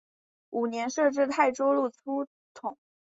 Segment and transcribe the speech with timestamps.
[0.49, 2.75] 五年设置泰州路都统。